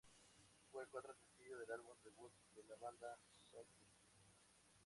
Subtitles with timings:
[0.71, 3.19] Fue el cuarto sencillo del álbum debut de la banda
[3.51, 3.85] "Showbiz".